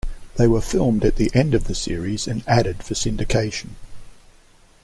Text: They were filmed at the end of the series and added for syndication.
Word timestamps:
They 0.37 0.47
were 0.47 0.61
filmed 0.61 1.05
at 1.05 1.17
the 1.17 1.29
end 1.35 1.53
of 1.53 1.65
the 1.65 1.75
series 1.75 2.27
and 2.27 2.41
added 2.47 2.81
for 2.81 2.95
syndication. 2.95 3.75